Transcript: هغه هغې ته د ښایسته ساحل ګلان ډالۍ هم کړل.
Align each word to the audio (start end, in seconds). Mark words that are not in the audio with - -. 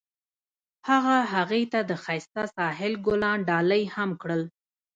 هغه 0.89 1.17
هغې 1.33 1.63
ته 1.71 1.79
د 1.89 1.91
ښایسته 2.03 2.43
ساحل 2.55 2.93
ګلان 3.05 3.39
ډالۍ 3.49 3.83
هم 3.95 4.09
کړل. 4.21 4.43